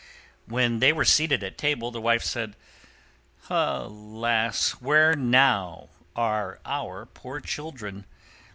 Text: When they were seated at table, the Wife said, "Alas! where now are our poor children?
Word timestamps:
When 0.47 0.79
they 0.79 0.91
were 0.91 1.05
seated 1.05 1.43
at 1.43 1.59
table, 1.59 1.91
the 1.91 2.01
Wife 2.01 2.23
said, 2.23 2.55
"Alas! 3.51 4.69
where 4.81 5.15
now 5.15 5.89
are 6.15 6.59
our 6.65 7.05
poor 7.05 7.39
children? 7.39 8.07